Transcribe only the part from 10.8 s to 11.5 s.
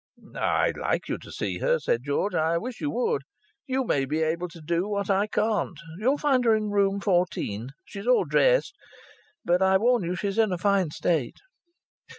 state."